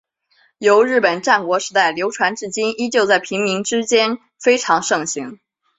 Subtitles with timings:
[0.57, 5.39] 由日本战国时代流传至今依旧在平民之间非常盛行。